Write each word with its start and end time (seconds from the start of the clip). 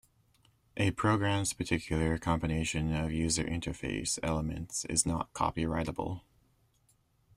A 0.77 0.89
program's 0.89 1.53
particular 1.53 2.17
combination 2.17 2.91
of 2.91 3.11
user 3.13 3.43
interface 3.43 4.17
elements 4.23 4.83
is 4.85 5.05
not 5.05 5.31
copyrightable. 5.35 6.21